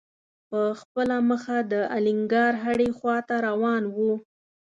[0.49, 3.97] په خپله مخه د الینګار هډې خواته روان و.